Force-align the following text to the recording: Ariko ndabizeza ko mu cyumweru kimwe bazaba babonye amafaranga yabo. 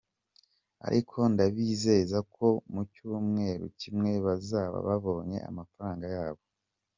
Ariko 0.87 1.17
ndabizeza 1.33 2.17
ko 2.35 2.47
mu 2.73 2.81
cyumweru 2.93 3.65
kimwe 3.79 4.11
bazaba 4.25 4.77
babonye 4.87 5.37
amafaranga 5.49 6.05
yabo. 6.15 6.43